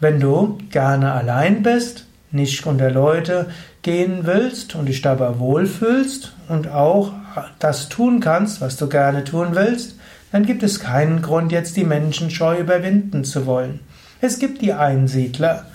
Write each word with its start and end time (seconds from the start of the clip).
Wenn 0.00 0.20
du 0.20 0.58
gerne 0.70 1.12
allein 1.12 1.62
bist, 1.62 2.06
nicht 2.30 2.66
unter 2.66 2.90
Leute 2.90 3.46
gehen 3.82 4.20
willst 4.24 4.74
und 4.74 4.86
dich 4.86 5.02
dabei 5.02 5.38
wohlfühlst 5.38 6.34
und 6.48 6.68
auch 6.68 7.12
das 7.58 7.88
tun 7.88 8.20
kannst, 8.20 8.60
was 8.60 8.76
du 8.76 8.88
gerne 8.88 9.24
tun 9.24 9.48
willst, 9.52 9.96
dann 10.30 10.44
gibt 10.44 10.62
es 10.62 10.80
keinen 10.80 11.22
Grund, 11.22 11.52
jetzt 11.52 11.76
die 11.76 11.84
Menschenscheu 11.84 12.58
überwinden 12.58 13.24
zu 13.24 13.46
wollen. 13.46 13.80
Es 14.20 14.38
gibt 14.38 14.62
die 14.62 14.72
Einsiedler, 14.72 15.66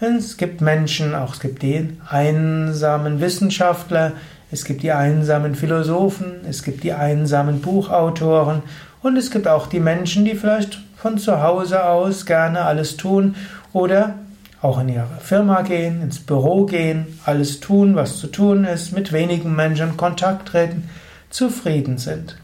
es 0.00 0.36
gibt 0.36 0.60
Menschen, 0.60 1.14
auch 1.14 1.34
es 1.34 1.40
gibt 1.40 1.62
die 1.62 1.90
einsamen 2.08 3.20
Wissenschaftler, 3.20 4.12
es 4.50 4.64
gibt 4.64 4.82
die 4.82 4.92
einsamen 4.92 5.54
Philosophen, 5.54 6.40
es 6.48 6.62
gibt 6.62 6.84
die 6.84 6.94
einsamen 6.94 7.60
Buchautoren. 7.60 8.62
Und 9.02 9.16
es 9.16 9.30
gibt 9.30 9.46
auch 9.46 9.66
die 9.66 9.80
Menschen, 9.80 10.24
die 10.24 10.34
vielleicht 10.34 10.80
von 10.96 11.18
zu 11.18 11.42
Hause 11.42 11.84
aus 11.84 12.26
gerne 12.26 12.62
alles 12.62 12.96
tun 12.96 13.36
oder 13.78 14.14
auch 14.60 14.80
in 14.80 14.88
ihre 14.88 15.06
Firma 15.20 15.62
gehen, 15.62 16.02
ins 16.02 16.18
Büro 16.18 16.66
gehen, 16.66 17.20
alles 17.24 17.60
tun, 17.60 17.94
was 17.94 18.18
zu 18.18 18.26
tun 18.26 18.64
ist, 18.64 18.92
mit 18.92 19.12
wenigen 19.12 19.54
Menschen 19.54 19.96
Kontakt 19.96 20.48
treten, 20.48 20.90
zufrieden 21.30 21.96
sind. 21.96 22.36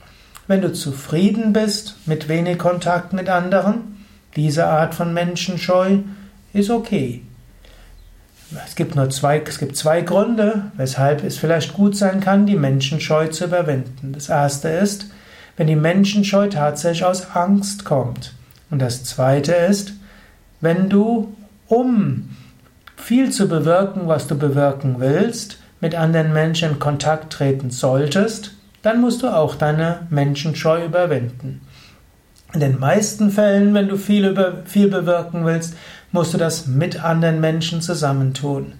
Wenn 0.46 0.62
du 0.62 0.72
zufrieden 0.72 1.52
bist 1.52 1.96
mit 2.06 2.28
wenig 2.28 2.58
Kontakt 2.58 3.12
mit 3.12 3.28
anderen, 3.28 4.06
diese 4.36 4.66
Art 4.66 4.94
von 4.94 5.12
Menschenscheu 5.12 5.98
ist 6.52 6.70
okay. 6.70 7.22
Es 8.64 8.77
gibt 8.77 8.94
nur 8.94 9.10
zwei, 9.10 9.42
es 9.44 9.58
gibt 9.58 9.77
zwei 9.77 10.02
Gründe, 10.02 10.70
weshalb 10.77 11.24
es 11.24 11.36
vielleicht 11.36 11.72
gut 11.72 11.96
sein 11.96 12.20
kann, 12.20 12.46
die 12.46 12.55
Menschenscheu 12.55 13.27
zu 13.28 13.46
überwinden. 13.46 14.12
Das 14.12 14.28
erste 14.28 14.68
ist, 14.68 15.06
wenn 15.56 15.66
die 15.66 15.74
Menschenscheu 15.74 16.46
tatsächlich 16.46 17.05
aus 17.05 17.34
Angst 17.34 17.84
kommt. 17.84 18.34
Und 18.70 18.80
das 18.80 19.02
zweite 19.02 19.52
ist, 19.52 19.94
wenn 20.65 20.89
du, 20.89 21.34
um 21.69 22.31
viel 22.97 23.31
zu 23.31 23.48
bewirken, 23.48 24.09
was 24.09 24.27
du 24.27 24.37
bewirken 24.37 24.97
willst, 24.98 25.59
mit 25.81 25.95
anderen 25.95 26.33
Menschen 26.33 26.70
in 26.73 26.79
Kontakt 26.79 27.33
treten 27.33 27.70
solltest, 27.70 28.53
dann 28.83 29.01
musst 29.01 29.23
du 29.23 29.29
auch 29.29 29.55
deine 29.55 30.07
Menschenscheu 30.11 30.85
überwinden. 30.85 31.61
In 32.55 32.61
den 32.61 32.79
meisten 32.79 33.30
Fällen, 33.30 33.74
wenn 33.74 33.89
du 33.89 33.97
viel, 33.97 34.27
über, 34.27 34.63
viel 34.64 34.89
bewirken 34.89 35.45
willst, 35.45 35.74
musst 36.13 36.33
du 36.33 36.39
das 36.39 36.67
mit 36.67 37.03
anderen 37.03 37.41
Menschen 37.41 37.83
zusammentun. 37.83 38.74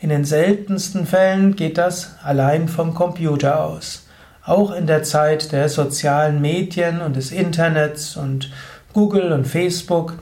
In 0.00 0.08
den 0.08 0.24
seltensten 0.24 1.06
Fällen 1.06 1.54
geht 1.54 1.76
das 1.76 2.16
allein 2.22 2.68
vom 2.68 2.94
Computer 2.94 3.64
aus. 3.64 4.06
Auch 4.44 4.72
in 4.74 4.86
der 4.86 5.02
Zeit 5.02 5.52
der 5.52 5.68
sozialen 5.68 6.40
Medien 6.40 7.00
und 7.00 7.16
des 7.16 7.30
Internets 7.30 8.16
und 8.16 8.50
Google 8.92 9.32
und 9.32 9.46
Facebook 9.46 10.14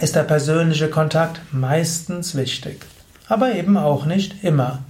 ist 0.00 0.14
der 0.14 0.24
persönliche 0.24 0.88
Kontakt 0.88 1.40
meistens 1.52 2.36
wichtig, 2.36 2.84
aber 3.28 3.54
eben 3.54 3.76
auch 3.76 4.04
nicht 4.04 4.44
immer. 4.44 4.80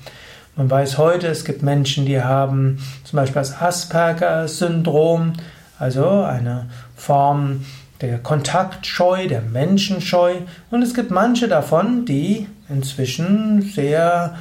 Man 0.57 0.71
weiß 0.71 0.99
heute, 0.99 1.27
es 1.29 1.45
gibt 1.45 1.63
Menschen, 1.63 2.07
die 2.07 2.23
haben 2.23 2.79
zum 3.05 3.19
Beispiel 3.19 3.41
das 3.41 3.61
Asperger-Syndrom, 3.61 5.35
also 5.79 6.23
eine 6.23 6.67
Form 6.97 7.67
der 8.01 8.19
Kontaktscheu, 8.19 9.29
der 9.29 9.43
Menschenscheu. 9.43 10.37
Und 10.71 10.83
es 10.83 10.95
gibt 10.95 11.11
manche 11.11 11.49
davon, 11.49 12.05
die 12.07 12.47
inzwischen 12.69 13.63
sehr 13.63 14.35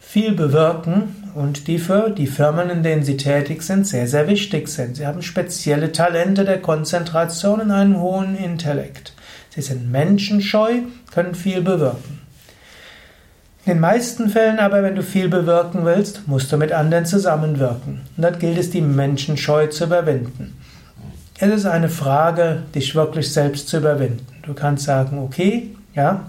viel 0.00 0.32
bewirken 0.32 1.30
und 1.34 1.68
die 1.68 1.78
für 1.78 2.10
die 2.10 2.26
Firmen, 2.26 2.68
in 2.68 2.82
denen 2.82 3.02
sie 3.02 3.16
tätig 3.16 3.62
sind, 3.62 3.86
sehr, 3.86 4.06
sehr 4.06 4.28
wichtig 4.28 4.68
sind. 4.68 4.96
Sie 4.96 5.06
haben 5.06 5.22
spezielle 5.22 5.92
Talente 5.92 6.44
der 6.44 6.60
Konzentration 6.60 7.60
und 7.60 7.70
einen 7.70 7.98
hohen 7.98 8.36
Intellekt. 8.36 9.11
Sie 9.54 9.60
sind 9.60 9.90
menschenscheu, 9.92 10.80
können 11.12 11.34
viel 11.34 11.60
bewirken. 11.60 12.20
In 13.66 13.74
den 13.74 13.80
meisten 13.80 14.30
Fällen 14.30 14.58
aber, 14.58 14.82
wenn 14.82 14.96
du 14.96 15.02
viel 15.02 15.28
bewirken 15.28 15.84
willst, 15.84 16.26
musst 16.26 16.50
du 16.50 16.56
mit 16.56 16.72
anderen 16.72 17.04
zusammenwirken. 17.04 18.00
Und 18.16 18.22
dort 18.22 18.40
gilt 18.40 18.58
es, 18.58 18.70
die 18.70 18.80
Menschenscheu 18.80 19.66
zu 19.66 19.84
überwinden. 19.84 20.58
Es 21.38 21.50
ist 21.50 21.66
eine 21.66 21.90
Frage, 21.90 22.62
dich 22.74 22.94
wirklich 22.94 23.30
selbst 23.30 23.68
zu 23.68 23.76
überwinden. 23.76 24.26
Du 24.42 24.54
kannst 24.54 24.84
sagen, 24.84 25.18
okay, 25.18 25.76
ja, 25.94 26.26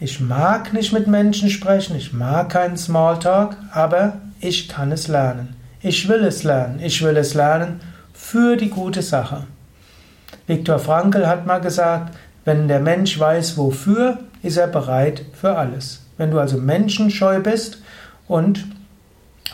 ich 0.00 0.20
mag 0.20 0.72
nicht 0.72 0.92
mit 0.92 1.06
Menschen 1.06 1.48
sprechen, 1.48 1.96
ich 1.96 2.12
mag 2.12 2.50
keinen 2.50 2.76
Smalltalk, 2.76 3.56
aber 3.72 4.14
ich 4.40 4.68
kann 4.68 4.90
es 4.90 5.06
lernen. 5.06 5.54
Ich 5.80 6.08
will 6.08 6.24
es 6.24 6.42
lernen. 6.42 6.80
Ich 6.82 7.02
will 7.02 7.16
es 7.16 7.34
lernen 7.34 7.80
für 8.12 8.56
die 8.56 8.68
gute 8.68 9.02
Sache. 9.02 9.44
Viktor 10.46 10.78
Frankl 10.78 11.26
hat 11.26 11.46
mal 11.46 11.60
gesagt, 11.60 12.14
wenn 12.44 12.68
der 12.68 12.80
Mensch 12.80 13.18
weiß 13.18 13.56
wofür, 13.56 14.18
ist 14.42 14.56
er 14.56 14.68
bereit 14.68 15.22
für 15.32 15.56
alles. 15.56 16.02
Wenn 16.16 16.30
du 16.30 16.38
also 16.38 16.56
menschenscheu 16.58 17.40
bist 17.40 17.78
und 18.28 18.64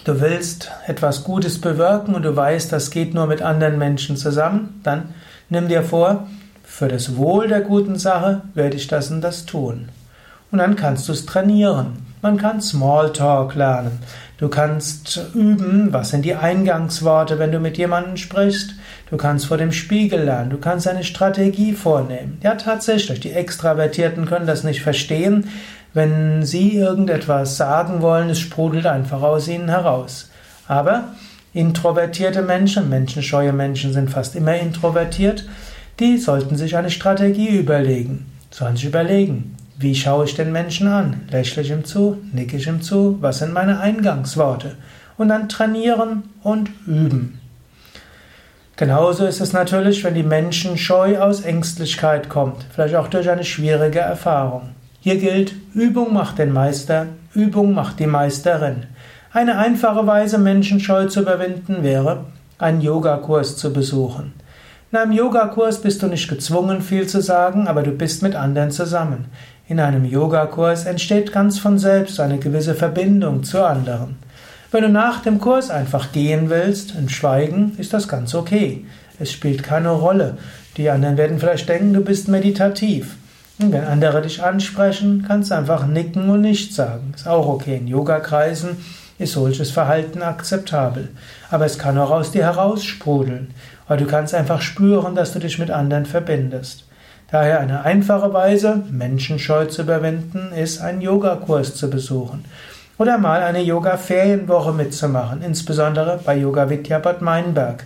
du 0.04 0.20
willst 0.20 0.70
etwas 0.86 1.24
Gutes 1.24 1.60
bewirken 1.60 2.14
und 2.14 2.22
du 2.22 2.36
weißt, 2.36 2.70
das 2.70 2.90
geht 2.90 3.14
nur 3.14 3.26
mit 3.26 3.40
anderen 3.40 3.78
Menschen 3.78 4.16
zusammen, 4.16 4.80
dann 4.82 5.14
nimm 5.48 5.68
dir 5.68 5.82
vor, 5.82 6.26
für 6.62 6.88
das 6.88 7.16
Wohl 7.16 7.48
der 7.48 7.60
guten 7.60 7.98
Sache 7.98 8.42
werde 8.54 8.76
ich 8.76 8.86
das 8.86 9.10
und 9.10 9.22
das 9.22 9.46
tun. 9.46 9.88
Und 10.50 10.58
dann 10.58 10.76
kannst 10.76 11.08
du 11.08 11.12
es 11.12 11.24
trainieren. 11.24 12.06
Man 12.20 12.36
kann 12.36 12.60
Smalltalk 12.60 13.54
lernen. 13.54 13.98
Du 14.38 14.48
kannst 14.48 15.28
üben, 15.34 15.92
was 15.92 16.10
sind 16.10 16.24
die 16.24 16.34
Eingangsworte, 16.34 17.38
wenn 17.38 17.52
du 17.52 17.60
mit 17.60 17.78
jemandem 17.78 18.16
sprichst. 18.16 18.74
Du 19.08 19.16
kannst 19.16 19.46
vor 19.46 19.56
dem 19.56 19.72
Spiegel 19.72 20.24
lernen. 20.24 20.50
Du 20.50 20.58
kannst 20.58 20.88
eine 20.88 21.04
Strategie 21.04 21.74
vornehmen. 21.74 22.38
Ja, 22.42 22.56
tatsächlich. 22.56 23.20
Die 23.20 23.32
Extravertierten 23.32 24.26
können 24.26 24.46
das 24.46 24.64
nicht 24.64 24.82
verstehen. 24.82 25.48
Wenn 25.94 26.42
sie 26.44 26.74
irgendetwas 26.76 27.56
sagen 27.56 28.00
wollen, 28.00 28.30
es 28.30 28.40
sprudelt 28.40 28.86
einfach 28.86 29.22
aus 29.22 29.46
ihnen 29.46 29.68
heraus. 29.68 30.30
Aber 30.66 31.12
introvertierte 31.52 32.42
Menschen, 32.42 32.88
menschenscheue 32.88 33.52
Menschen 33.52 33.92
sind 33.92 34.10
fast 34.10 34.34
immer 34.34 34.56
introvertiert, 34.56 35.46
die 36.00 36.16
sollten 36.16 36.56
sich 36.56 36.76
eine 36.76 36.90
Strategie 36.90 37.58
überlegen. 37.58 38.32
Sollen 38.50 38.76
sich 38.76 38.86
überlegen, 38.86 39.56
wie 39.82 39.94
schaue 39.94 40.24
ich 40.24 40.34
den 40.34 40.52
Menschen 40.52 40.86
an? 40.86 41.22
Lächle 41.30 41.62
ich 41.62 41.70
ihm 41.70 41.84
zu? 41.84 42.18
Nicke 42.32 42.56
ich 42.56 42.66
ihm 42.66 42.80
zu? 42.80 43.18
Was 43.20 43.38
sind 43.40 43.52
meine 43.52 43.80
Eingangsworte? 43.80 44.76
Und 45.18 45.28
dann 45.28 45.48
trainieren 45.48 46.22
und 46.42 46.70
üben. 46.86 47.40
Genauso 48.76 49.26
ist 49.26 49.40
es 49.40 49.52
natürlich, 49.52 50.02
wenn 50.02 50.14
die 50.14 50.22
Menschen 50.22 50.78
Scheu 50.78 51.18
aus 51.18 51.42
Ängstlichkeit 51.42 52.28
kommt, 52.28 52.64
vielleicht 52.74 52.94
auch 52.94 53.08
durch 53.08 53.28
eine 53.28 53.44
schwierige 53.44 53.98
Erfahrung. 53.98 54.70
Hier 55.00 55.18
gilt, 55.18 55.54
Übung 55.74 56.14
macht 56.14 56.38
den 56.38 56.52
Meister, 56.52 57.06
Übung 57.34 57.74
macht 57.74 57.98
die 58.00 58.06
Meisterin. 58.06 58.86
Eine 59.32 59.58
einfache 59.58 60.06
Weise, 60.06 60.38
Menschenscheu 60.38 61.06
zu 61.06 61.20
überwinden, 61.20 61.82
wäre, 61.82 62.24
einen 62.58 62.80
Yogakurs 62.80 63.56
zu 63.56 63.72
besuchen. 63.72 64.32
In 64.92 64.98
einem 64.98 65.12
Yogakurs 65.12 65.80
bist 65.80 66.02
du 66.02 66.06
nicht 66.06 66.28
gezwungen, 66.28 66.82
viel 66.82 67.06
zu 67.06 67.22
sagen, 67.22 67.66
aber 67.66 67.82
du 67.82 67.92
bist 67.92 68.22
mit 68.22 68.34
anderen 68.34 68.70
zusammen. 68.70 69.24
In 69.66 69.80
einem 69.80 70.04
Yogakurs 70.04 70.84
entsteht 70.84 71.32
ganz 71.32 71.58
von 71.58 71.78
selbst 71.78 72.20
eine 72.20 72.36
gewisse 72.36 72.74
Verbindung 72.74 73.42
zu 73.42 73.64
anderen. 73.64 74.16
Wenn 74.70 74.82
du 74.82 74.90
nach 74.90 75.22
dem 75.22 75.40
Kurs 75.40 75.70
einfach 75.70 76.12
gehen 76.12 76.50
willst, 76.50 76.94
im 76.94 77.08
Schweigen, 77.08 77.72
ist 77.78 77.94
das 77.94 78.06
ganz 78.06 78.34
okay. 78.34 78.84
Es 79.18 79.32
spielt 79.32 79.62
keine 79.62 79.92
Rolle. 79.92 80.36
Die 80.76 80.90
anderen 80.90 81.16
werden 81.16 81.38
vielleicht 81.38 81.70
denken, 81.70 81.94
du 81.94 82.02
bist 82.02 82.28
meditativ. 82.28 83.16
Und 83.62 83.72
wenn 83.72 83.84
andere 83.84 84.20
dich 84.20 84.42
ansprechen, 84.42 85.24
kannst 85.26 85.52
du 85.52 85.54
einfach 85.54 85.86
nicken 85.86 86.28
und 86.28 86.42
nichts 86.42 86.76
sagen. 86.76 87.14
Ist 87.16 87.26
auch 87.26 87.46
okay. 87.46 87.78
In 87.78 87.88
Yogakreisen 87.88 88.76
ist 89.22 89.32
solches 89.32 89.70
Verhalten 89.70 90.22
akzeptabel. 90.22 91.08
Aber 91.50 91.64
es 91.64 91.78
kann 91.78 91.98
auch 91.98 92.10
aus 92.10 92.32
dir 92.32 92.44
heraussprudeln. 92.44 93.54
Weil 93.88 93.98
du 93.98 94.06
kannst 94.06 94.34
einfach 94.34 94.60
spüren, 94.60 95.14
dass 95.14 95.32
du 95.32 95.38
dich 95.38 95.58
mit 95.58 95.70
anderen 95.70 96.06
verbindest. 96.06 96.84
Daher 97.30 97.60
eine 97.60 97.84
einfache 97.84 98.34
Weise, 98.34 98.82
Menschenscheu 98.90 99.64
zu 99.64 99.82
überwinden, 99.82 100.52
ist, 100.54 100.82
einen 100.82 101.00
Yogakurs 101.00 101.74
zu 101.74 101.88
besuchen. 101.88 102.44
Oder 102.98 103.16
mal 103.16 103.42
eine 103.42 103.62
Yoga-Ferienwoche 103.62 104.72
mitzumachen, 104.72 105.42
insbesondere 105.42 106.20
bei 106.24 106.36
Yoga 106.36 106.68
Vidya 106.68 106.98
Bad 106.98 107.22
Meinberg. 107.22 107.84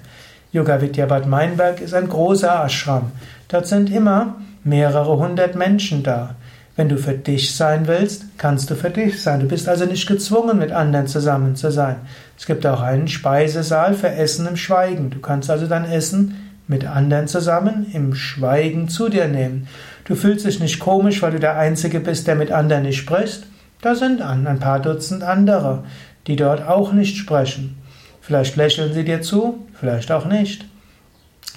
Yoga 0.52 0.80
Vidya 0.80 1.06
Bad 1.06 1.26
Meinberg 1.26 1.80
ist 1.80 1.94
ein 1.94 2.08
großer 2.08 2.64
Ashram. 2.64 3.12
Dort 3.48 3.66
sind 3.66 3.90
immer 3.90 4.34
mehrere 4.64 5.16
hundert 5.16 5.54
Menschen 5.54 6.02
da. 6.02 6.34
Wenn 6.76 6.90
du 6.90 6.98
für 6.98 7.14
dich 7.14 7.56
sein 7.56 7.86
willst, 7.86 8.24
kannst 8.36 8.68
du 8.68 8.74
für 8.74 8.90
dich 8.90 9.22
sein. 9.22 9.40
Du 9.40 9.48
bist 9.48 9.66
also 9.66 9.86
nicht 9.86 10.06
gezwungen, 10.06 10.58
mit 10.58 10.72
anderen 10.72 11.06
zusammen 11.06 11.56
zu 11.56 11.70
sein. 11.72 11.96
Es 12.38 12.44
gibt 12.44 12.66
auch 12.66 12.82
einen 12.82 13.08
Speisesaal 13.08 13.94
für 13.94 14.10
Essen 14.10 14.46
im 14.46 14.58
Schweigen. 14.58 15.08
Du 15.08 15.20
kannst 15.20 15.50
also 15.50 15.66
dein 15.66 15.86
Essen 15.86 16.36
mit 16.68 16.84
anderen 16.84 17.28
zusammen 17.28 17.86
im 17.94 18.14
Schweigen 18.14 18.88
zu 18.88 19.08
dir 19.08 19.26
nehmen. 19.26 19.68
Du 20.04 20.14
fühlst 20.14 20.44
dich 20.44 20.60
nicht 20.60 20.78
komisch, 20.78 21.22
weil 21.22 21.32
du 21.32 21.40
der 21.40 21.56
Einzige 21.56 21.98
bist, 21.98 22.26
der 22.26 22.34
mit 22.34 22.52
anderen 22.52 22.82
nicht 22.82 22.98
spricht. 22.98 23.44
Da 23.80 23.94
sind 23.94 24.20
ein 24.20 24.58
paar 24.58 24.80
Dutzend 24.80 25.22
andere, 25.22 25.84
die 26.26 26.36
dort 26.36 26.66
auch 26.66 26.92
nicht 26.92 27.16
sprechen. 27.16 27.78
Vielleicht 28.20 28.56
lächeln 28.56 28.92
sie 28.92 29.04
dir 29.04 29.22
zu, 29.22 29.66
vielleicht 29.74 30.12
auch 30.12 30.26
nicht. 30.26 30.66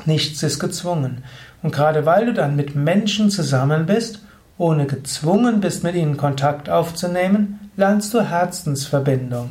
Nichts 0.05 0.43
ist 0.43 0.59
gezwungen. 0.59 1.23
Und 1.61 1.73
gerade 1.73 2.05
weil 2.05 2.27
du 2.27 2.33
dann 2.33 2.55
mit 2.55 2.75
Menschen 2.75 3.29
zusammen 3.29 3.85
bist, 3.85 4.21
ohne 4.59 4.85
gezwungen 4.85 5.61
bist, 5.61 5.83
mit 5.83 5.95
ihnen 5.95 6.17
Kontakt 6.17 6.69
aufzunehmen, 6.69 7.71
lernst 7.75 8.13
du 8.13 8.21
Herzensverbindung. 8.21 9.49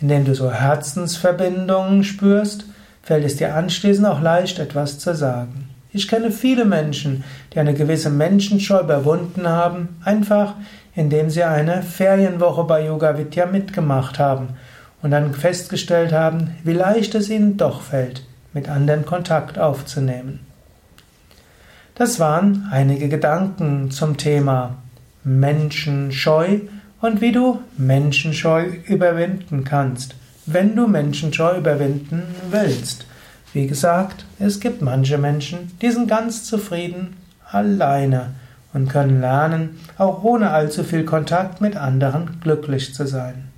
Indem 0.00 0.26
du 0.26 0.34
so 0.34 0.52
Herzensverbindungen 0.52 2.04
spürst, 2.04 2.66
fällt 3.02 3.24
es 3.24 3.36
dir 3.36 3.54
anschließend 3.54 4.06
auch 4.06 4.20
leicht, 4.20 4.58
etwas 4.58 4.98
zu 4.98 5.14
sagen. 5.14 5.70
Ich 5.92 6.08
kenne 6.08 6.30
viele 6.30 6.64
Menschen, 6.64 7.24
die 7.54 7.60
eine 7.60 7.72
gewisse 7.72 8.10
Menschenscheu 8.10 8.80
überwunden 8.80 9.48
haben, 9.48 10.00
einfach 10.04 10.54
indem 10.94 11.30
sie 11.30 11.44
eine 11.44 11.82
Ferienwoche 11.82 12.64
bei 12.64 12.84
Yoga 12.84 13.16
Vidya 13.16 13.46
mitgemacht 13.46 14.18
haben 14.18 14.50
und 15.02 15.10
dann 15.10 15.32
festgestellt 15.34 16.12
haben, 16.12 16.56
wie 16.64 16.74
leicht 16.74 17.14
es 17.14 17.30
ihnen 17.30 17.56
doch 17.56 17.82
fällt, 17.82 18.24
mit 18.52 18.68
anderen 18.68 19.06
Kontakt 19.06 19.58
aufzunehmen. 19.58 20.51
Das 21.94 22.18
waren 22.18 22.68
einige 22.70 23.10
Gedanken 23.10 23.90
zum 23.90 24.16
Thema 24.16 24.78
Menschenscheu 25.24 26.60
und 27.02 27.20
wie 27.20 27.32
du 27.32 27.60
Menschenscheu 27.76 28.64
überwinden 28.86 29.64
kannst, 29.64 30.14
wenn 30.46 30.74
du 30.74 30.88
Menschenscheu 30.88 31.58
überwinden 31.58 32.22
willst. 32.50 33.04
Wie 33.52 33.66
gesagt, 33.66 34.24
es 34.38 34.58
gibt 34.58 34.80
manche 34.80 35.18
Menschen, 35.18 35.70
die 35.82 35.90
sind 35.90 36.08
ganz 36.08 36.44
zufrieden 36.44 37.16
alleine 37.50 38.30
und 38.72 38.88
können 38.88 39.20
lernen, 39.20 39.78
auch 39.98 40.22
ohne 40.22 40.50
allzu 40.50 40.84
viel 40.84 41.04
Kontakt 41.04 41.60
mit 41.60 41.76
anderen 41.76 42.40
glücklich 42.40 42.94
zu 42.94 43.06
sein. 43.06 43.51